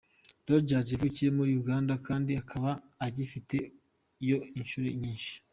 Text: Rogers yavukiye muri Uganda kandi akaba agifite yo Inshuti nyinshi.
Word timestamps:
Rogers 0.49 0.87
yavukiye 0.93 1.29
muri 1.37 1.51
Uganda 1.61 1.93
kandi 2.07 2.31
akaba 2.41 2.69
agifite 3.05 3.57
yo 4.29 4.37
Inshuti 4.59 4.89
nyinshi. 5.01 5.33